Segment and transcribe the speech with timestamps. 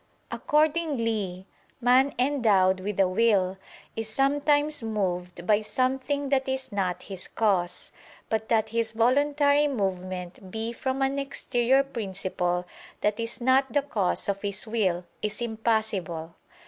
[0.31, 1.45] Accordingly
[1.79, 3.59] man endowed with a will
[3.95, 7.91] is sometimes moved by something that is not his cause;
[8.27, 12.65] but that his voluntary movement be from an exterior principle
[13.01, 16.33] that is not the cause of his will, is impossible.